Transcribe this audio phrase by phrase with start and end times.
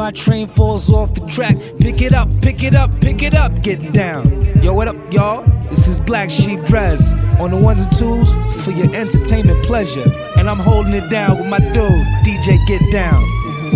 [0.00, 1.58] my train falls off the track.
[1.78, 4.46] Pick it up, pick it up, pick it up, get down.
[4.62, 5.44] Yo, what up, y'all?
[5.68, 8.32] This is Black Sheep Dress on the ones and twos
[8.64, 10.10] for your entertainment pleasure.
[10.38, 13.22] And I'm holding it down with my dude, DJ Get Down.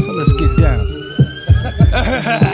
[0.00, 2.50] So let's get down.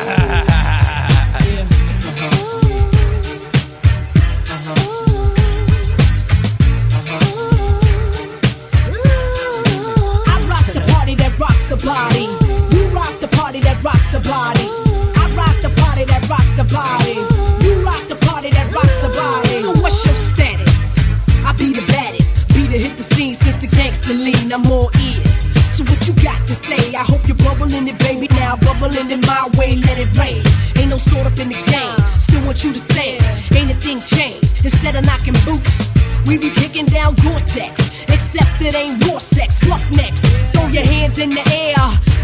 [24.51, 25.77] gangster more ears.
[25.77, 26.95] So what you got to say?
[26.95, 28.29] I hope you're bubbling it, baby.
[28.29, 30.43] Now bubbling in my way, let it rain.
[30.77, 31.99] Ain't no sort up in the game.
[32.19, 33.19] Still want you to say,
[33.57, 34.65] ain't a thing changed.
[34.65, 35.91] Instead of knocking boots,
[36.27, 37.75] we be kicking down Gore-Tex.
[38.09, 40.21] Except it ain't war sex, roughnecks.
[40.53, 41.77] Throw your hands in the air.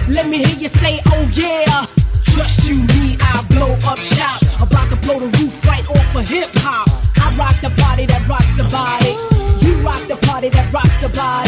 [0.08, 1.86] Let me hear you say, oh yeah.
[2.34, 4.42] Trust you, me, I blow up shop.
[4.60, 6.88] About to blow the roof right off of hip hop.
[7.18, 9.14] I rock the party that rocks the body.
[9.64, 11.45] You rock the party that rocks the body.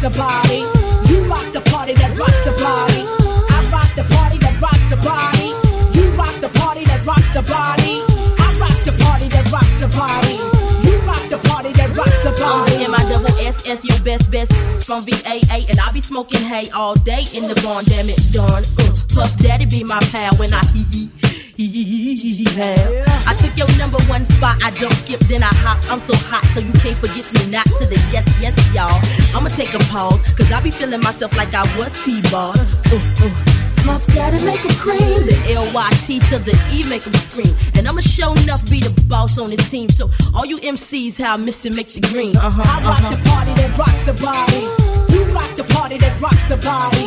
[0.00, 0.64] The body.
[1.12, 3.04] You rock the party that rocks the body.
[3.52, 5.52] I rock the party that rocks the body.
[5.92, 8.00] You rock the party that rocks the body.
[8.40, 10.40] I rock the party that rocks the body
[10.88, 12.72] You rock the party that rocks the body.
[12.72, 14.52] I'm the M-I-double-S-S, your best best
[14.86, 15.68] from VAA.
[15.68, 18.64] And I be smoking hay all day in the barn, damn it, darn.
[18.80, 21.19] Uh, Puff Daddy be my pal when I hee hee.
[21.62, 25.78] I took your number one spot, I don't skip, then I hop.
[25.90, 28.96] I'm so hot, so you can't forget me not to the yes, yes, y'all.
[29.36, 32.54] I'ma take a pause, cause I be feeling myself like I was T-ball.
[32.56, 33.44] Uh, uh.
[33.84, 35.26] Puff Daddy make him cream.
[35.26, 37.54] The L-Y-T to the E make him scream.
[37.76, 39.88] And I'ma show enough be the boss on his team.
[39.90, 42.36] So all you MCs, how I miss it, make the green.
[42.36, 43.16] Uh-huh, I rock uh-huh.
[43.16, 44.64] the party that rocks the body.
[45.12, 47.04] You rock the party that rocks the body.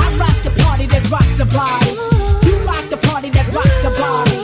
[0.00, 2.13] I rock the party that rocks the body.
[2.74, 4.38] Rock the party that rocks the body.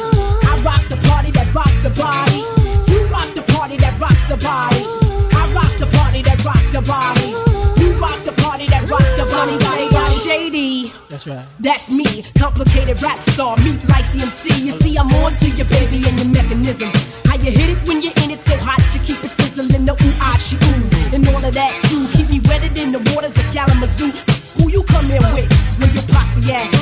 [0.46, 2.46] I rock the party that rocks the body.
[2.92, 4.82] You rock the party that rocks the body.
[5.34, 7.34] I rock the party that rocks the body.
[7.82, 9.58] You rock the party that rocks the body.
[10.22, 10.92] Shady.
[11.08, 11.44] That's right.
[11.58, 12.22] That's me.
[12.38, 14.62] Complicated rap star, meet like the MC.
[14.62, 16.92] You see, I'm on to your baby and your mechanism.
[17.26, 19.86] How you hit it when you're in it so hot, you keep it sizzling.
[19.86, 21.14] The ooh, ah, she ooh.
[21.14, 22.06] And all of that too.
[22.14, 24.12] Keep me wetted in the waters of Kalamazoo.
[24.62, 25.50] Who you come in with?
[25.80, 26.79] Where your posse at?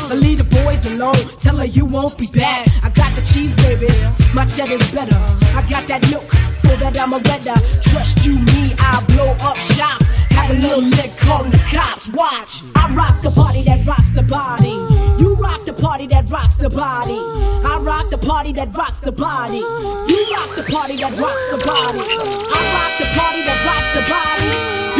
[0.78, 1.14] Boys alone.
[1.40, 2.66] Tell her you won't be back.
[2.82, 3.88] I got the cheese, baby.
[4.34, 5.16] My cheddar's better.
[5.56, 6.28] I got that milk.
[6.62, 7.58] For that I'm a redder.
[7.82, 10.02] Trust you, me, I blow up shop.
[10.32, 12.08] Have a little lick calling the cops.
[12.08, 12.62] Watch.
[12.74, 14.76] I rock the party that rocks the body.
[15.18, 17.18] You rock the party that rocks the body.
[17.64, 19.58] I rock the party that rocks the body.
[19.58, 22.04] You rock the party that rocks the body.
[22.04, 24.50] I rock the party that rocks the body.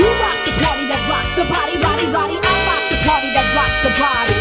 [0.01, 2.37] You rock the party that rocks the body, body, body.
[2.41, 4.38] I rock the party that rocks the body.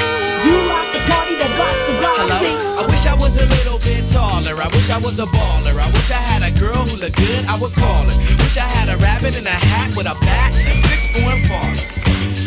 [4.18, 4.58] Taller.
[4.58, 5.76] I wish I was a baller.
[5.78, 7.46] I wish I had a girl who looked good.
[7.46, 8.18] I would call her.
[8.42, 11.40] Wish I had a rabbit in a hat with a bat and a six foot
[11.50, 12.47] baller.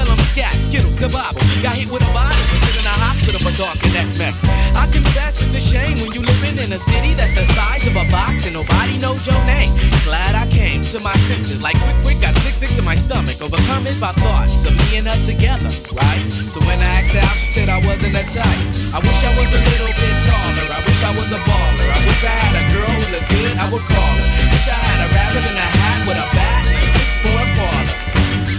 [0.07, 1.41] them scat, skittles, kabobble.
[1.61, 4.45] Got hit with a bottle, was in the hospital for talking that mess.
[4.77, 7.95] I confess it's a shame when you living in a city that's the size of
[7.95, 9.71] a box and nobody knows your name.
[10.03, 13.41] Glad I came to my senses, like quick, quick, got sick, sick to my stomach,
[13.41, 16.23] overcome it by thoughts of me and her together, right?
[16.53, 18.65] So when I asked her out, she said I wasn't a type.
[18.93, 20.67] I wish I was a little bit taller.
[20.71, 21.87] I wish I was a baller.
[21.91, 23.53] I wish I had a girl who good.
[23.57, 24.27] I would call her.
[24.51, 27.97] Wish I had a rabbit in a hat with a bat a six-foot parlor.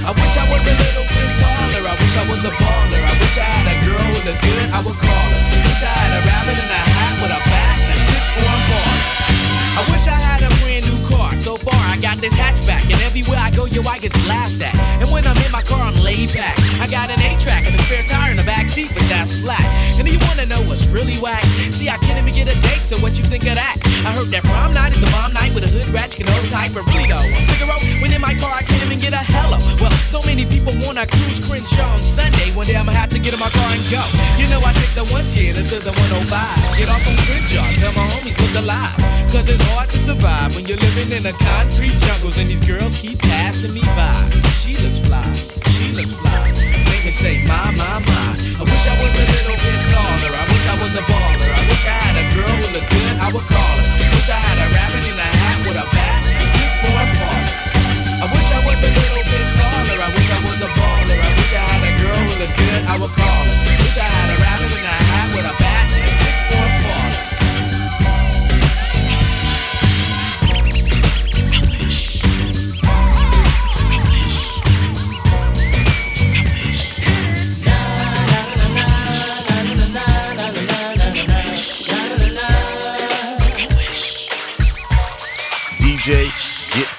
[0.03, 1.83] I wish I was a little bit taller.
[1.83, 3.03] I wish I was a baller.
[3.03, 5.43] I wish I had a girl with a good, I would call her.
[5.67, 9.01] Wish I had a rabbit in a hat with a bat and a six-form baller.
[9.73, 11.35] I wish I had a brand new car.
[11.37, 14.75] So far, I got this hatchback, and everywhere I go, yo, I get laughed at.
[15.03, 15.82] And when I'm in my car,
[16.13, 16.57] laid back.
[16.77, 19.65] I got an A-track and a spare tire in the back seat, but that's flat.
[19.97, 21.43] And do you wanna know what's really whack?
[21.73, 23.77] See, I can't even get a date, so what you think of that?
[24.05, 26.49] I heard that prom night is a bomb night with a hood ratchet and old
[26.53, 27.17] type of Rito.
[27.57, 29.57] Figaro, when in my car, I can't even get a hello.
[29.81, 32.53] Well, so many people wanna cruise Crenshaw on Sunday.
[32.53, 34.03] One day I'ma have to get in my car and go.
[34.37, 36.29] You know, I take the 110 to the 105.
[36.77, 39.12] Get off on Crenshaw, tell my homies look alive.
[39.33, 43.01] Cause it's hard to survive when you're living in the concrete jungles and these girls
[43.01, 44.13] keep passing me by.
[44.61, 45.25] She looks fly,
[45.73, 46.53] she looks fly.
[46.53, 48.29] They me say, my, my, my.
[48.61, 50.37] I wish I was a little bit taller.
[50.37, 51.49] I wish I was a baller.
[51.49, 53.89] I wish I had a girl with a good, I would call her.
[54.05, 56.21] I wish I had a rabbit in a hat with a bat
[56.53, 57.49] six more paws.
[58.21, 59.97] I wish I was a little bit taller.
[59.97, 61.17] I wish I was a baller.
[61.17, 63.57] I wish I had a girl with a good, I would call her.
[63.65, 65.72] I wish I had a rabbit in a hat with a bat.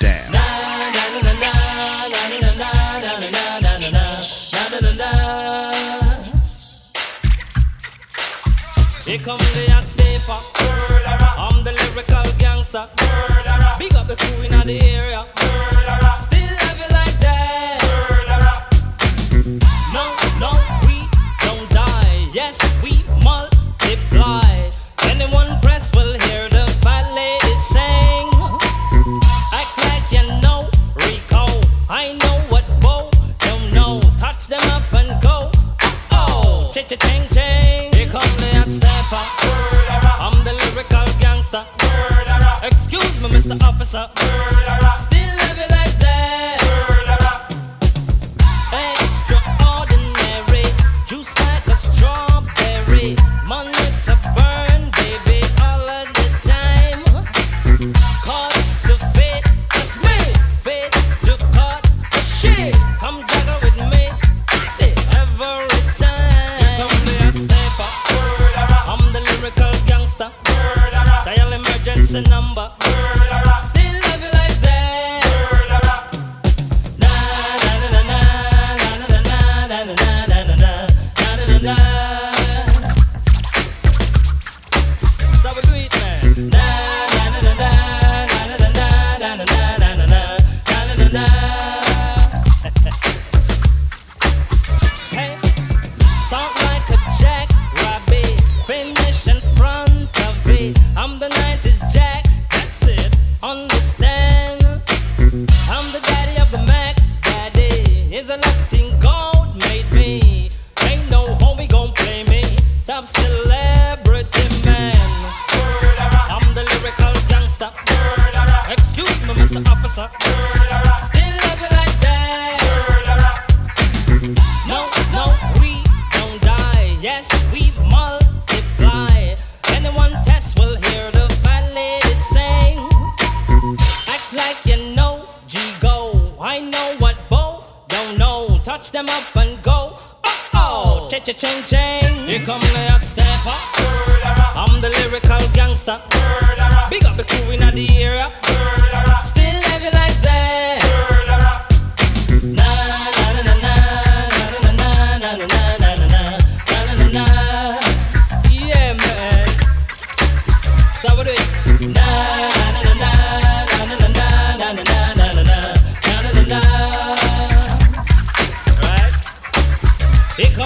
[0.04, 0.34] down.
[9.06, 10.40] Here come the hot stepper,
[11.38, 12.88] I'm the lyrical gangster.
[13.80, 15.23] Big up the crew in the area.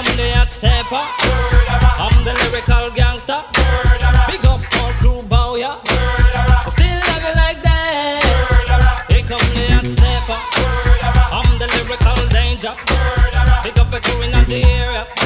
[0.04, 1.04] Come the hot stepper.
[1.98, 3.42] I'm the lyrical gangster.
[4.30, 5.82] Big up all crew bow ya.
[6.70, 9.06] Still love it like that.
[9.10, 10.38] Here come the hot stepper.
[11.38, 12.74] I'm the lyrical danger.
[13.64, 15.17] Pick up a crew in the area.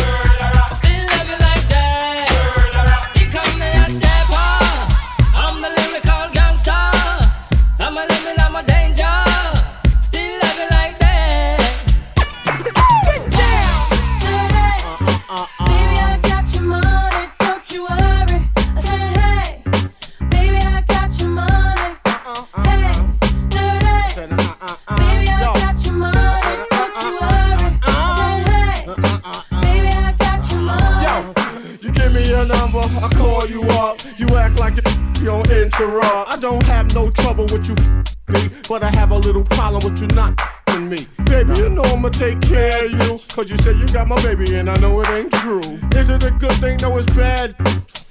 [38.72, 40.40] But I have a little problem with you not
[40.80, 41.06] me.
[41.26, 43.20] Baby, you know I'ma take care of you.
[43.28, 45.60] Cause you say you got my baby and I know it ain't true.
[46.00, 46.78] Is it a good thing?
[46.78, 47.54] No, it's bad.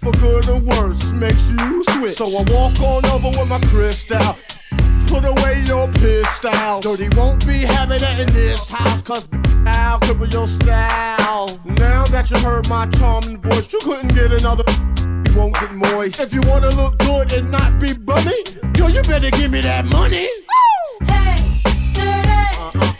[0.03, 2.19] For good or worse, makes you switch.
[2.19, 4.37] So I walk on over with my crystal.
[5.07, 6.81] Put away your pistol.
[6.83, 9.27] Dirty won't be having it in this house, cause
[9.65, 11.59] I'll cripple your style.
[11.65, 14.65] Now that you heard my charming voice, you couldn't get another.
[15.27, 16.21] You won't get moist.
[16.21, 18.45] If you wanna look good and not be bummy,
[18.77, 20.29] yo, you better give me that money.
[22.73, 23.00] Uh-uh.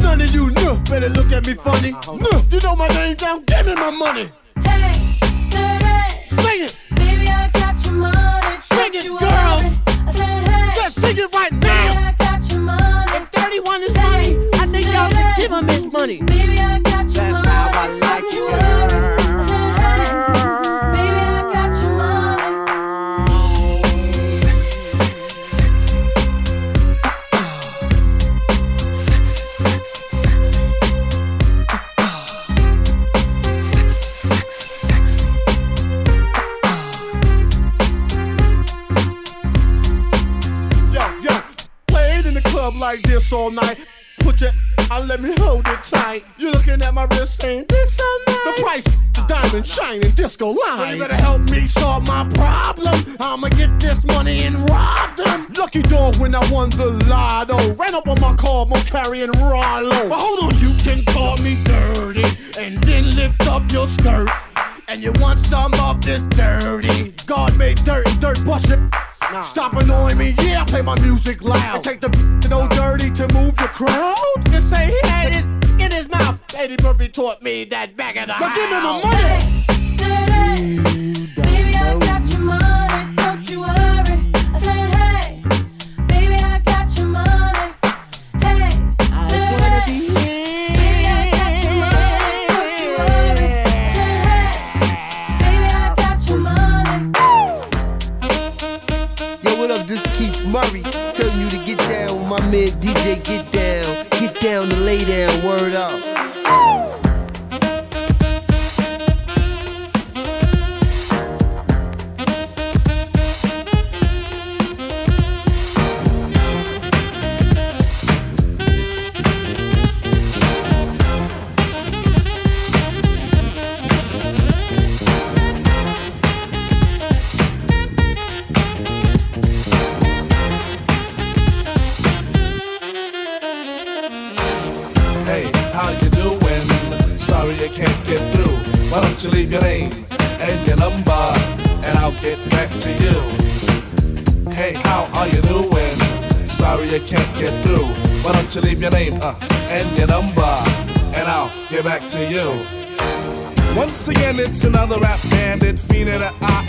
[0.00, 1.92] None of you know better look at me funny.
[1.92, 4.30] No, you know my name down, give me my money.
[4.62, 5.16] Hey,
[5.50, 6.42] dirty.
[6.42, 8.56] Sing it, Baby, I got your money.
[8.72, 9.80] Sing it, girls.
[9.86, 10.74] I said, hey.
[10.76, 11.88] just sing it right now.
[11.88, 12.04] Baby.
[12.04, 13.12] I got your money.
[13.16, 16.22] If 31 is money, I think y'all should give him his money.
[16.22, 17.48] Baby, I got your That's money.
[17.48, 18.71] how I like it, you
[43.42, 43.78] all night.
[44.20, 44.52] Put your
[44.90, 46.24] and let me hold it tight.
[46.38, 48.44] You looking at my wrist saying this so nice.
[48.44, 50.78] The price is diamond shining disco line.
[50.78, 52.94] So you better help me solve my problem.
[53.18, 55.52] I'ma get this money and rob them.
[55.56, 57.74] Lucky dog when I won the lotto.
[57.74, 60.08] Ran up on my car, more carrying Rollo.
[60.08, 62.24] But hold on, you can call me dirty
[62.58, 64.28] and then lift up your skirt.
[64.86, 67.12] And you want some of this dirty?
[67.26, 68.78] God made dirt and dirt bust it.
[69.40, 71.76] Stop annoying me, yeah, I play my music loud.
[71.76, 72.08] And take the
[72.50, 74.14] no dirty to move the crowd.
[74.50, 75.44] Just say he had his
[75.80, 76.38] in his mouth.
[76.54, 79.64] Eddie Murphy taught me that back of the But give me my money.
[79.96, 81.26] Dirty.
[81.40, 83.11] Baby, I got your money.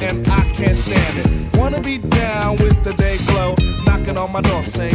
[0.03, 1.57] And I can't stand it.
[1.57, 3.55] Wanna be down with the day glow,
[3.86, 4.92] knocking on my door saying,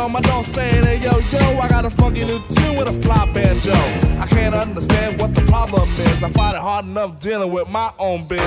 [0.00, 2.92] on my door saying, hey yo yo, I got a funky new tune with a
[3.02, 3.72] fly banjo.
[4.18, 6.22] I can't understand what the problem is.
[6.22, 8.40] I find it hard enough dealing with my own biz.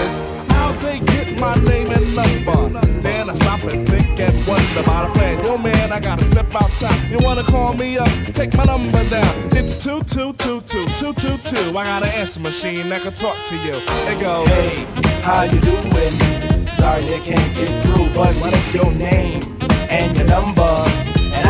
[0.51, 2.79] How'd they get my name and number?
[3.01, 5.45] Then I stop and think and wonder about a plan.
[5.45, 7.09] Yo man, I gotta step outside.
[7.11, 8.09] You wanna call me up?
[8.33, 9.33] Take my number down.
[9.51, 11.77] It's two two two two two two two.
[11.77, 13.75] I got an answer machine that can talk to you.
[14.11, 14.47] It goes.
[14.47, 14.85] Hey,
[15.21, 16.67] how you doing?
[16.67, 19.43] Sorry I can't get through, but what is your name
[19.89, 21.02] and your number?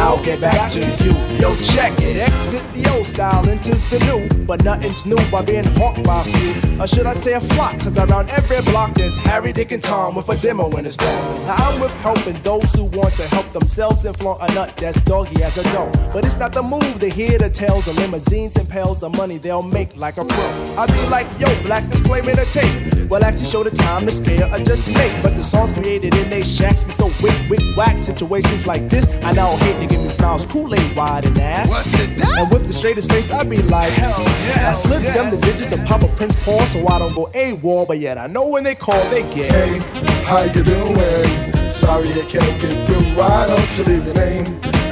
[0.03, 1.13] I'll get back to you.
[1.39, 2.17] Yo, check it.
[2.17, 4.45] Exit the old style, enters the new.
[4.45, 6.81] But nothing's new by being hawked by a few.
[6.81, 7.79] Or should I say a flock?
[7.79, 11.47] Cause around every block there's Harry, Dick, and Tom with a demo in his bag.
[11.47, 14.99] Now I'm with helping those who want to help themselves and flaunt a nut that's
[15.03, 15.93] doggy as a dog.
[16.11, 19.37] But it's not the move to hear the tales of limousines and pails of money
[19.37, 20.75] they'll make like a pro.
[20.77, 23.09] I be like, yo, black display made a tape.
[23.09, 25.23] Well, actually show the time to spare or just make.
[25.23, 27.97] But the songs created in they shacks be so wick, wick, whack.
[27.97, 31.69] Situations like this, I now hate give me smiles, Kool-Aid wide and ass.
[31.69, 32.37] What's it that?
[32.39, 34.69] And with the straightest face, I be like, hell yeah.
[34.69, 37.87] I slip them the digits and pop a Prince Paul so I don't go AWOL.
[37.87, 39.51] But yet I know when they call, they get.
[39.51, 39.79] Hey,
[40.23, 41.71] how you doing?
[41.71, 43.05] Sorry I can't get through.
[43.15, 44.45] Why don't you leave your name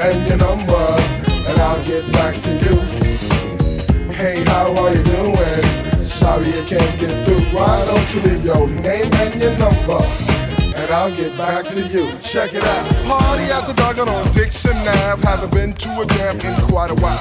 [0.05, 0.87] and your number,
[1.49, 2.75] and I'll get back to you.
[4.13, 6.03] Hey, how are you doing?
[6.03, 7.41] Sorry I can't get through.
[7.55, 10.20] Why don't you leave your name and your number?
[10.91, 12.11] And I'll get back to you.
[12.19, 12.85] Check it out.
[13.07, 15.25] Party at the Duggan on Dixon Ave.
[15.25, 17.17] Haven't been to a jam in quite a while.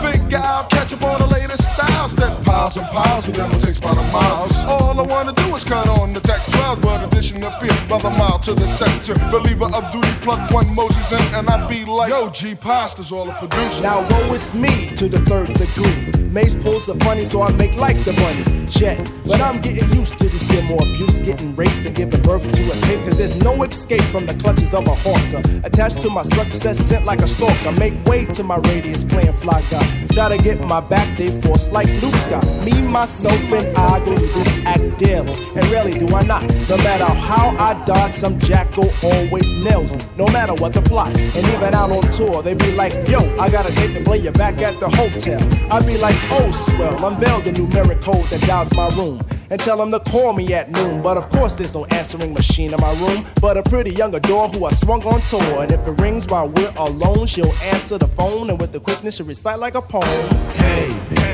[0.00, 2.12] Figure out, catch up on the latest styles.
[2.12, 4.56] Step piles and piles of them will take about a miles.
[4.64, 8.08] All I wanna do is cut on the tech 12, but addition of fear, brother
[8.08, 9.12] mile to the center.
[9.30, 13.28] Believer of duty, plug one Moses in, and I be like, yo, G Pasta's all
[13.28, 13.82] a producer.
[13.82, 16.20] Now woe is me to the third degree.
[16.30, 18.66] Mace pulls the funny, so I make like the money.
[18.70, 18.98] Check.
[19.26, 22.76] But I'm getting used to this demo abuse, getting raped and giving birth to a
[22.86, 23.09] tape.
[23.10, 25.42] Cause there's no escape from the clutches of a hawker.
[25.66, 27.72] Attached to my success, sent like a stalker.
[27.72, 29.84] Make way to my radius, playing fly guy.
[30.12, 32.44] Try to get my back, they force like Luke Scott.
[32.64, 35.32] Me, myself, and I through this act daily.
[35.56, 36.42] And rarely do I not.
[36.68, 40.00] No matter how I dodge, some jackal always nails me.
[40.16, 41.08] No matter what the plot.
[41.08, 44.18] And even out on tour, they be like, yo, I got a date to play
[44.18, 45.40] you back at the hotel.
[45.72, 49.20] I be like, oh, swell, unveil the numeric code that dials my room.
[49.50, 51.02] And tell them to call me at noon.
[51.02, 53.24] But of course, there's no answering machine in my room.
[53.40, 55.62] But a pretty young adore who I swung on tour.
[55.62, 58.50] And if it rings while we're alone, she'll answer the phone.
[58.50, 60.28] And with the quickness, she'll recite like a poem.
[60.54, 60.88] Hey,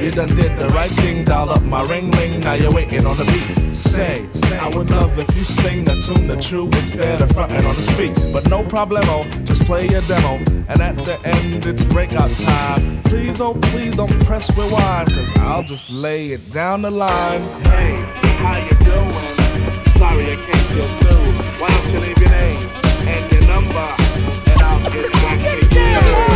[0.05, 3.17] you done did the right thing, dial up my ring ring, now you're waiting on
[3.17, 3.77] the beat.
[3.77, 4.27] Say,
[4.59, 7.83] I would love if you sing the tune the true instead of fronting on the
[7.83, 8.15] speak.
[8.33, 10.37] But no problemo, oh, just play your demo.
[10.69, 13.03] And at the end, it's breakout time.
[13.05, 17.41] Please, oh please don't press rewind, cause I'll just lay it down the line.
[17.65, 17.95] Hey,
[18.39, 19.87] how you doing?
[19.99, 21.06] Sorry I can't.
[21.59, 22.69] Why don't you leave your name
[23.07, 23.89] and your number,
[24.47, 26.36] and I'll get back to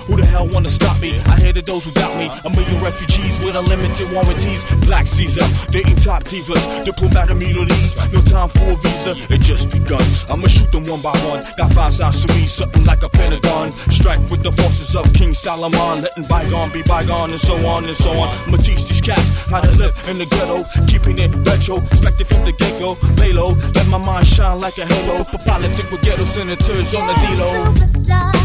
[1.61, 2.29] Hated those who doubt me.
[2.45, 4.63] A million refugees with unlimited warranties.
[4.85, 6.83] Black Caesar, dating top divas.
[6.83, 9.13] Diplomat of Middle East, no time for a visa.
[9.29, 10.01] It just begun.
[10.29, 11.43] I'ma shoot them one by one.
[11.57, 13.71] Got five sides to me, something like a pentagon.
[13.89, 17.95] Strike with the forces of King Solomon, letting bygone be bygone, and so on and
[17.95, 18.29] so on.
[18.47, 21.77] I'ma teach these cats how to live in the ghetto, keeping it retro.
[21.91, 25.23] Expected from the get go, lay low, let my mind shine like a halo.
[25.23, 28.40] For politics with ghetto senators on the D-Lo.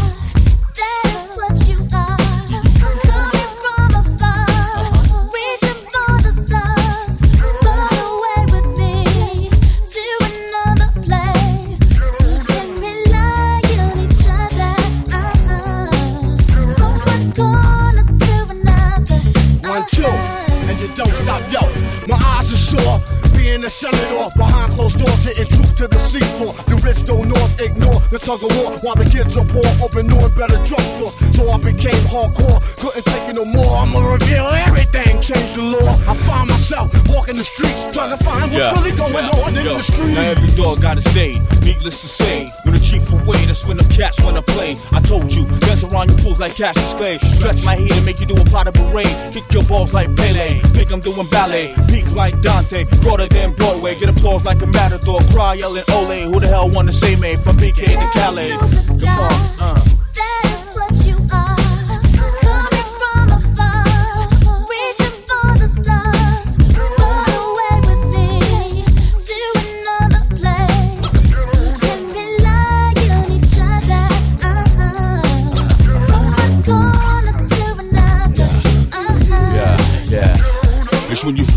[20.97, 21.61] Don't stop, yo.
[22.09, 22.97] My eyes are sore,
[23.37, 26.51] being a senator behind closed doors, hitting truth to the seafloor.
[26.65, 30.09] The rich don't north ignore the tug of war while the kids are poor, open
[30.09, 31.13] new and better drugstores.
[31.37, 33.77] So I became hardcore, couldn't take it no more.
[33.77, 35.89] I'ma reveal everything, change the law.
[36.07, 39.77] I find myself walking the streets, trying to find what's really going on in Yo,
[39.77, 40.13] the street.
[40.13, 41.35] Now every dog got a say.
[41.63, 44.75] Needless to say, when the chief away, that's when the cats wanna play.
[44.91, 47.17] I told you, dance around you fools like Cassius Clay.
[47.17, 49.11] Stretch my heat and make you do a pot of parade.
[49.31, 50.59] Kick your balls like Pele.
[50.75, 51.73] Think I'm doing ballet.
[51.89, 52.85] Peak like Dante.
[53.01, 53.95] Broader than Broadway.
[53.99, 55.19] Get applause like a matador.
[55.31, 56.31] Cry yelling Ole.
[56.31, 57.35] Who the hell wanna say me?
[57.35, 58.51] From BK to Calais.
[58.99, 59.86] Come on, uh.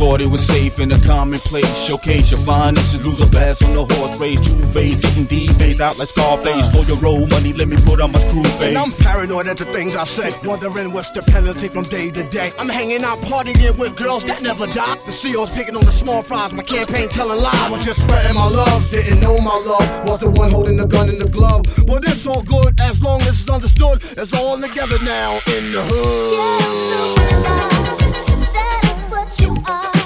[0.00, 1.70] Thought it was safe in a commonplace.
[1.84, 4.40] Showcase your finest and lose a bass on the horse race.
[4.40, 6.68] Two phase, getting D phase out like Scarface.
[6.68, 6.72] Uh.
[6.72, 8.74] For your roll money, let me put on my screw face.
[8.74, 12.22] And I'm paranoid at the things I say, wondering what's the penalty from day to
[12.30, 12.50] day.
[12.58, 14.94] I'm hanging out partying with girls that never die.
[15.04, 17.52] The CEO's picking on the small fries, my campaign telling lies.
[17.52, 20.08] I was just spreading my love, didn't know my love.
[20.08, 21.66] Was the one holding the gun in the glove.
[21.86, 24.02] But it's all good as long as it's understood.
[24.16, 27.99] It's all together now in the hood.
[29.38, 29.99] You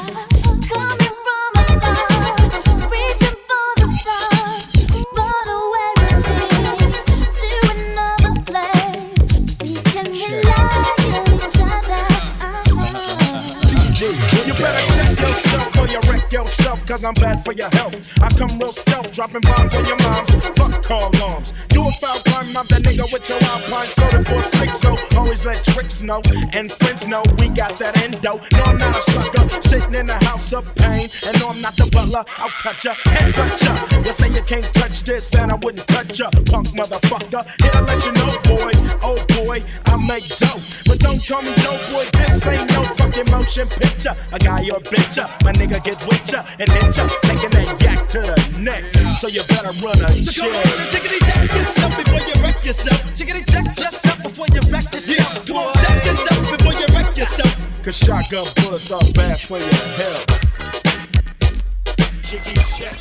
[16.35, 17.95] yourself, cause I'm bad for your health.
[18.21, 20.35] I come real stealth, dropping bombs on your moms.
[20.59, 21.55] Fuck call alarms.
[21.73, 24.81] You a foul crime, I'm that nigga with your alpine soda for six.
[24.81, 26.21] So always let tricks know
[26.53, 28.41] and friends know we got that endo.
[28.53, 31.07] No, I'm not a sucker, sitting in a house of pain.
[31.27, 34.03] And no, I'm not the butler, I'll cut ya and cut ya.
[34.05, 37.47] You say you can't touch this, and I wouldn't touch ya, punk motherfucker.
[37.63, 38.75] Here to let you know, boy,
[39.07, 40.59] oh boy, I make dope.
[40.87, 44.15] But don't call me dope, boy, this ain't no fucking motion picture.
[44.33, 47.69] A guy or bitch, ya, my nigga get with ya and hit ya, taking that
[47.81, 48.83] yak to the neck.
[49.21, 53.01] So you better run a So on, tickety check yourself before you wreck yourself.
[53.15, 55.37] Tickety check yourself before you wreck yourself.
[55.37, 57.85] Yeah, Come on, check yourself before you wreck yourself.
[57.85, 59.69] Cause shotgun bullets are bad for your
[60.01, 60.27] health.
[62.23, 62.97] Jiggy check.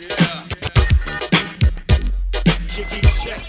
[0.00, 0.44] Yeah.
[2.66, 3.42] Jiggy check.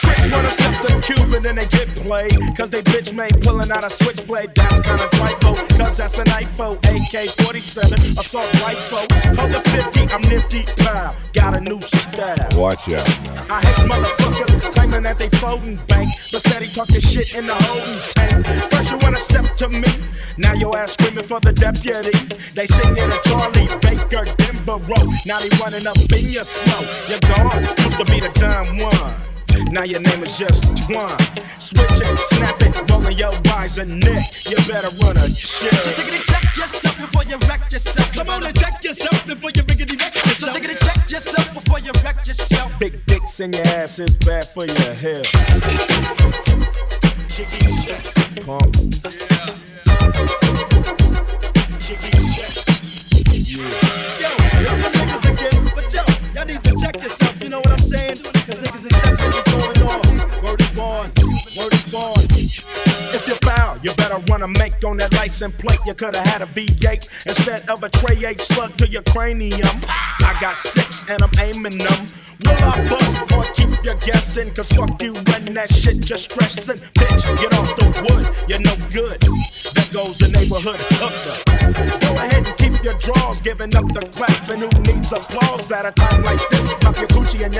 [0.00, 2.38] Tricks wanna the cube and they get played.
[2.56, 4.54] Cause they bitch made pulling out a switchblade.
[4.54, 5.56] That's kinda trifle.
[5.78, 6.76] Cause that's an IFO.
[6.90, 9.04] AK 47, assault rifle.
[9.38, 10.64] Hold the 50, I'm nifty.
[10.84, 11.14] Pow.
[11.32, 12.36] Got a new style.
[12.56, 13.56] Watch out now.
[13.56, 18.00] I hate motherfuckers claiming that they folding bank, but steady talking shit in the holding
[18.14, 18.70] tank.
[18.70, 19.88] First you wanna step to me,
[20.36, 22.12] now your ass screaming for the deputy.
[22.54, 25.12] They sing it a Charlie Baker Denver Road.
[25.26, 26.80] Now they running up in your snow.
[27.08, 29.31] You're gone, used to be the dumb one.
[29.70, 31.16] Now your name is just Twan.
[31.60, 34.24] Switch it, snap it, rolling your eyes and neck.
[34.48, 35.72] You better run a check.
[35.72, 38.12] So take it and check yourself before you wreck yourself.
[38.12, 40.36] Come on and check yourself before you riggedy wreck yourself.
[40.36, 42.78] So take it and check yourself before you wreck yourself.
[42.78, 45.30] Big dicks in your ass is bad for your health.
[47.28, 48.02] Jiggy check.
[48.44, 48.74] Pump.
[51.78, 52.52] Jiggy check.
[53.52, 54.28] Yeah.
[54.62, 56.02] Yo, the niggas again, but yo,
[56.34, 57.21] y'all need to check yourself.
[61.92, 62.24] Born.
[63.14, 65.78] If you foul, you better run a make on that license plate.
[65.86, 69.76] You coulda had a V8 instead of a Tray 8 slug to your cranium.
[69.86, 72.00] I got six and I'm aiming them.
[72.44, 74.52] Will I bust or keep you guessing?
[74.54, 76.78] Cause fuck you when that shit just stressing.
[76.98, 79.20] Bitch, get off the wood, you're no good.
[79.20, 81.36] There goes the neighborhood hooker.
[82.00, 84.48] Go ahead and keep your drawers, giving up the claps.
[84.48, 86.72] And who needs applause at a time like this?
[86.80, 87.52] Pop your Gucci and.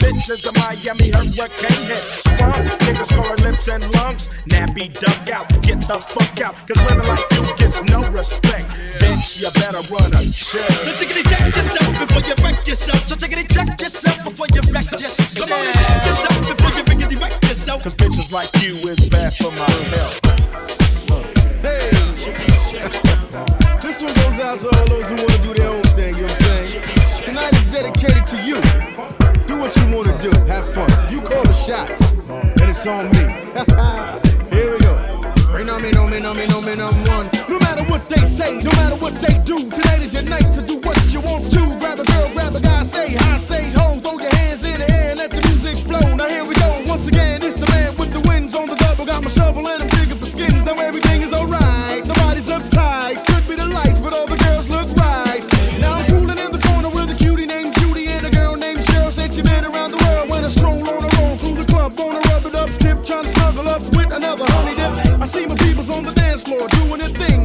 [0.00, 2.00] Bitches a Miami hurricane hit.
[2.00, 3.12] Sprung, niggas
[3.44, 4.28] lips and lungs.
[4.48, 6.56] Nappy duck out, get the fuck out.
[6.66, 8.68] Cause women like you gets no respect.
[9.00, 10.70] Bitch, you better run a check.
[10.84, 13.06] So take it check yourself before you wreck yourself.
[13.06, 15.48] So take it check yourself before you wreck yourself.
[15.48, 16.82] Come on and check yourself before you
[17.20, 17.82] wreck yourself.
[17.82, 20.20] Cause bitches like you is bad for my health.
[21.62, 21.90] Hey!
[23.90, 26.28] This one goes out to all those who wanna do their own thing, you know
[26.28, 27.24] what I'm saying?
[27.24, 28.62] Tonight is dedicated to you.
[29.48, 30.88] Do what you wanna do, have fun.
[31.12, 32.00] You call the shots,
[32.30, 33.18] and it's on me.
[34.54, 34.94] Here we go.
[35.52, 37.26] Rain on me, no me, no me, no me, no one.
[37.48, 40.62] No matter what they say, no matter what they do, tonight is your night to
[40.62, 41.76] do what you want to.
[41.80, 44.88] Grab a girl, grab a guy, say hi, say ho, throw your hands in the
[44.88, 46.14] air and let the music flow.
[46.14, 46.80] Now here we go.
[46.86, 49.04] Once again, it's the man with the wins on the double.
[49.04, 50.64] Got my shovel and I'm digging for skins.
[50.64, 52.06] Now everything is alright.
[52.06, 53.29] Nobody's uptight.
[63.88, 65.20] With another honey dip.
[65.20, 67.39] I see my peoples on the dance floor doing their thing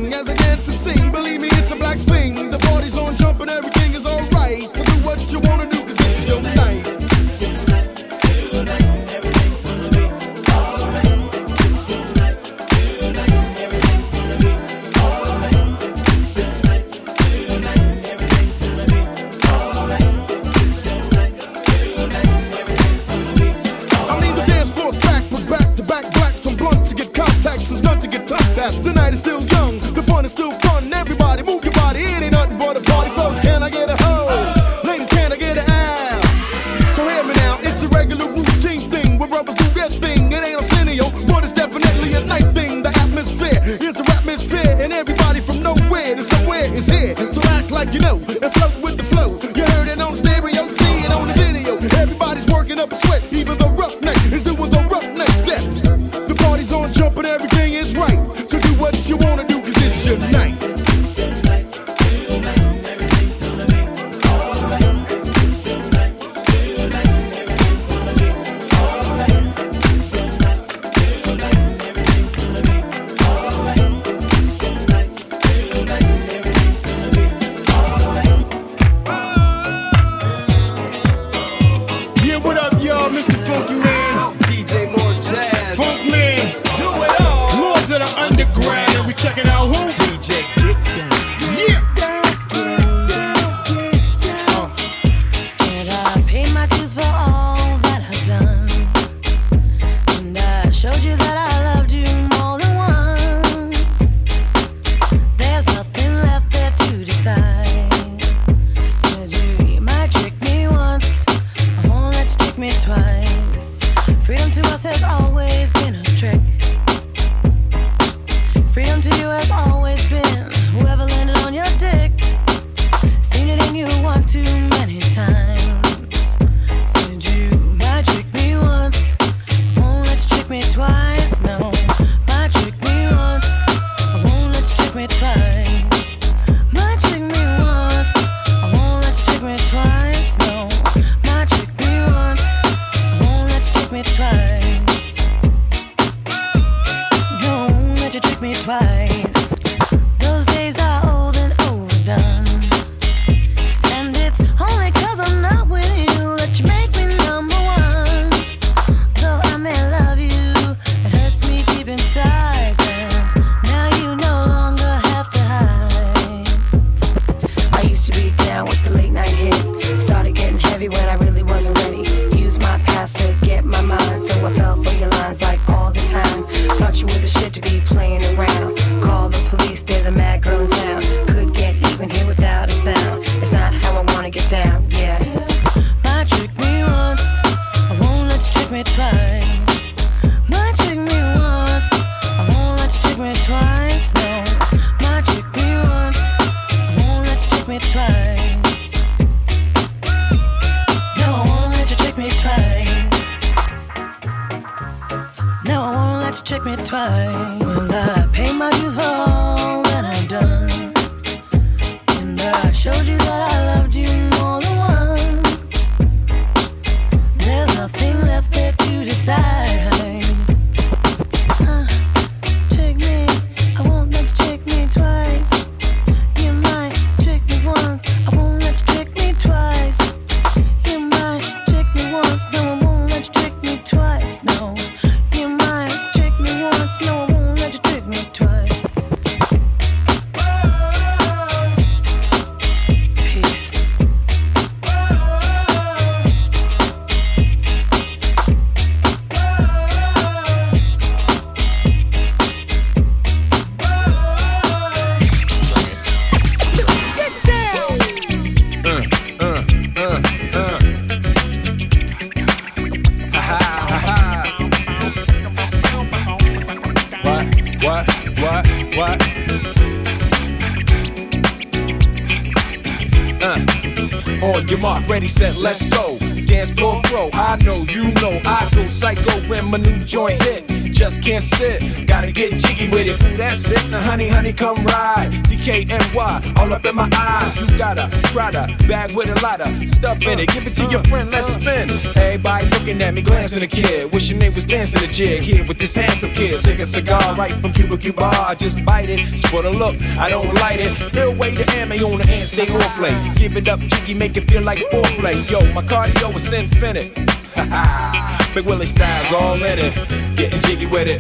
[290.39, 290.49] it.
[290.49, 291.89] Give it to your friend, let's spin.
[292.15, 294.13] Everybody looking at me, glancing a kid.
[294.13, 296.57] Wishing they was dancing a jig here with this handsome kid.
[296.57, 298.23] Sick a cigar right from Cuba Cuba.
[298.23, 299.19] I just bite it.
[299.19, 300.91] It's for the look, I don't light it.
[301.15, 303.13] Ill way to ammo on the hand, stay on play.
[303.35, 305.35] Give it up, jiggy, make it feel like foreplay.
[305.49, 307.13] Yo, my cardio is infinite.
[308.55, 309.93] Big Willie styles all in it.
[310.35, 311.19] Getting jiggy with it.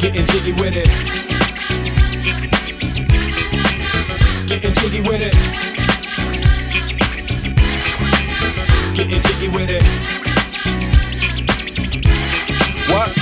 [0.00, 1.31] Getting jiggy with it.
[5.08, 5.71] With it.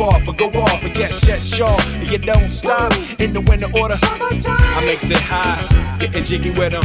[0.00, 1.76] off, or go off, and yes, yes, sure.
[2.00, 3.94] You don't stop in the winter order.
[4.00, 6.84] I makes it high, getting jiggy with them.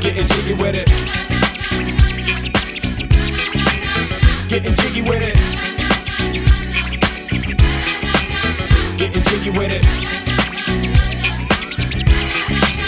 [0.00, 0.88] Getting jiggy with it.
[4.48, 5.36] Getting jiggy with it.
[8.98, 9.84] Getting jiggy with it.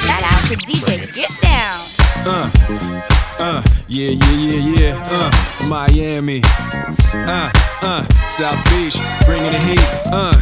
[0.05, 1.87] Shout out to DJ Get Down.
[2.27, 3.10] Uh,
[3.41, 5.03] uh, yeah, yeah, yeah, yeah.
[5.07, 6.43] Uh, Miami.
[6.45, 7.51] Uh,
[7.83, 9.81] uh, South Beach, bringing the heat.
[10.07, 10.37] Uh.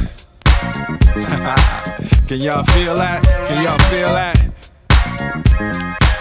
[2.29, 3.23] Can y'all feel that?
[3.49, 6.08] Can y'all feel that?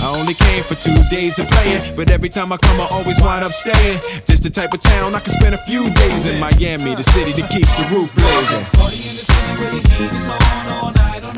[0.00, 3.20] I only came for two days of playing, but every time I come, I always
[3.20, 4.00] wind up staying.
[4.26, 7.32] This the type of town I can spend a few days in Miami, the city
[7.32, 8.66] that keeps the roof blazing.
[11.18, 11.37] Welcome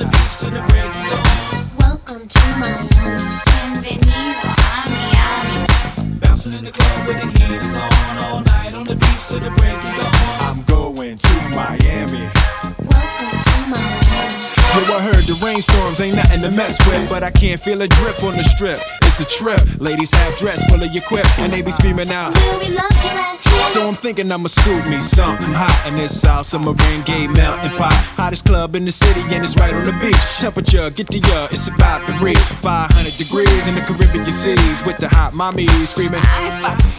[16.50, 18.99] mess with, but I can't feel a drip on the strip.
[19.20, 19.60] A trip.
[19.78, 22.34] Ladies have dress full of your quip, and they be screaming out.
[22.34, 23.64] We love your ass here.
[23.64, 27.92] So I'm thinking I'ma scoop me something hot in this South Submarine Gay melting pot.
[28.16, 30.16] Hottest club in the city, and it's right on the beach.
[30.38, 34.96] Temperature, get to ya, it's about to reach 500 degrees in the Caribbean seas with
[34.96, 36.22] the hot mommy screaming.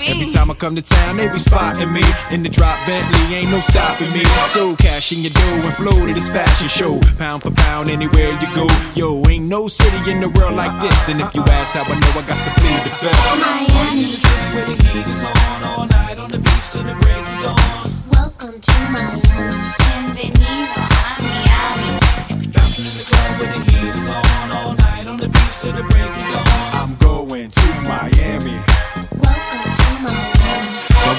[0.05, 3.49] Every time I come to town, they be spotting me in the drop Bentley, ain't
[3.49, 4.23] no stopping me.
[4.47, 8.37] So cash in your dough and flow to this fashion show, pound for pound anywhere
[8.39, 8.67] you go.
[8.93, 11.97] Yo, ain't no city in the world like this, and if you ask how I
[11.99, 13.23] know, I got to plead the fifth.
[13.39, 14.11] Miami.
[14.53, 17.87] Where the heat is on all night on the beach to the break of dawn.
[18.11, 19.21] Welcome to Miami.
[19.79, 21.91] Bienvenido a Miami.
[22.51, 25.71] Bouncing in the club where the heat is on all night on the beach to
[25.71, 26.00] the break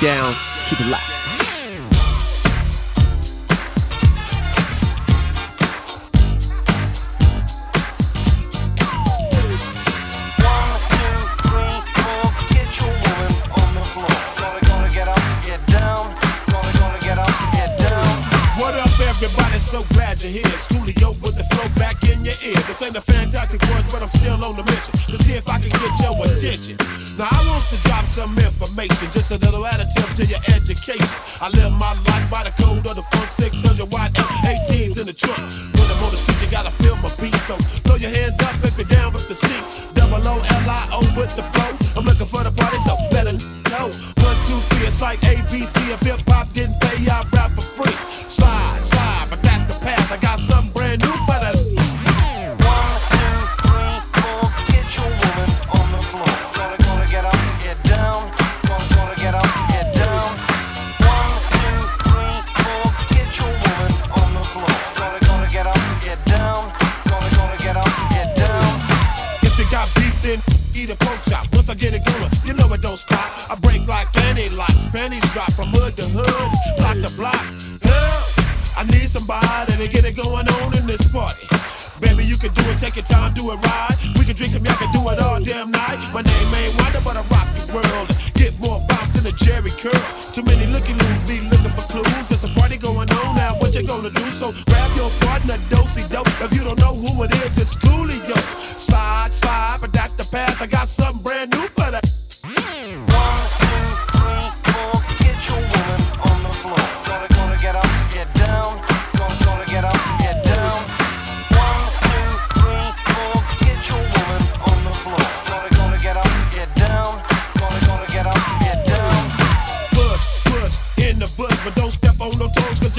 [0.00, 0.32] down.
[0.68, 1.19] Keep it locked.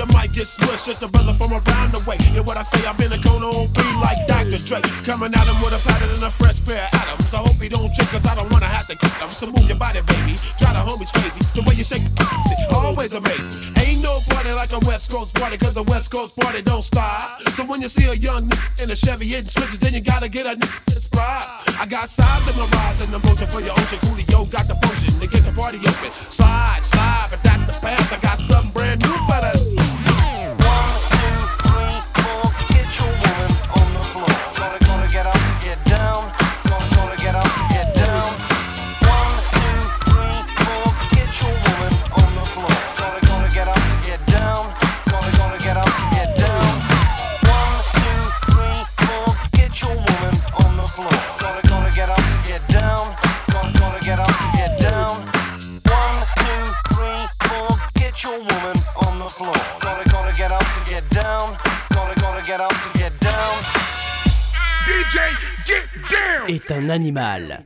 [0.02, 0.86] You might get smushed.
[0.86, 2.18] Just a brother from around the way.
[2.34, 4.58] And what I say, I've been a cone on beat like Dr.
[4.58, 4.82] Dre.
[5.06, 7.34] Coming at him with a pattern and a fresh pair of atoms.
[7.34, 9.30] I hope he don't trip, cause I don't wanna have to kick him.
[9.30, 10.36] So move your body, baby.
[10.58, 11.42] Try the homies crazy.
[11.54, 13.52] The way you shake it, always amazing.
[13.78, 17.42] Ain't no party like a West Coast party, cause the West Coast party don't stop.
[17.54, 20.30] So when you see a young nigga in a Chevy hitting switches, then you gotta
[20.30, 21.02] get a nigga that's.
[21.82, 24.00] I got sides in my rise and the motion for your ocean.
[24.00, 26.12] Coolio got the potion to get the party open.
[26.30, 28.14] Slide, slide, but that's the path.
[28.14, 29.71] I got something brand new for that.
[66.62, 67.64] Est un animal.